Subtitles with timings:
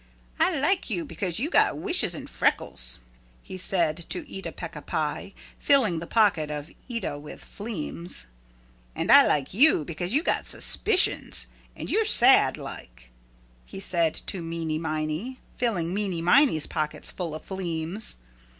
[0.39, 2.97] "I like you because you got wishes and freckles,"
[3.43, 8.25] he said to Eeta Peeca Pie, filling the pockets of Eeta with fleems.
[8.95, 11.45] "And I like you because you got suspicions
[11.75, 13.11] and you're sad like,"
[13.63, 18.15] he said to Meeney Miney filling Meeney Miney's pockets full of fleems.